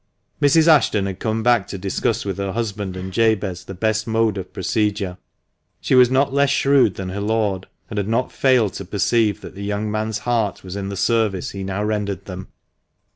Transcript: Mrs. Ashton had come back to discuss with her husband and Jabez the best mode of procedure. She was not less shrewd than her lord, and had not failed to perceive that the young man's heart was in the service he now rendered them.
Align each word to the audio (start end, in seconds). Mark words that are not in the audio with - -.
Mrs. 0.41 0.67
Ashton 0.67 1.05
had 1.05 1.19
come 1.19 1.43
back 1.43 1.67
to 1.67 1.77
discuss 1.77 2.25
with 2.25 2.39
her 2.39 2.53
husband 2.53 2.97
and 2.97 3.13
Jabez 3.13 3.63
the 3.65 3.75
best 3.75 4.07
mode 4.07 4.35
of 4.39 4.51
procedure. 4.51 5.19
She 5.79 5.93
was 5.93 6.09
not 6.09 6.33
less 6.33 6.49
shrewd 6.49 6.95
than 6.95 7.09
her 7.09 7.21
lord, 7.21 7.67
and 7.87 7.97
had 7.99 8.07
not 8.07 8.31
failed 8.31 8.73
to 8.73 8.85
perceive 8.85 9.41
that 9.41 9.53
the 9.53 9.63
young 9.63 9.91
man's 9.91 10.17
heart 10.17 10.63
was 10.63 10.75
in 10.75 10.89
the 10.89 10.97
service 10.97 11.51
he 11.51 11.63
now 11.63 11.83
rendered 11.83 12.25
them. 12.25 12.47